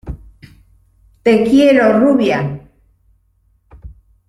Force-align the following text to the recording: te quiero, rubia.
te 1.21 1.43
quiero, 1.45 1.99
rubia. 1.99 2.39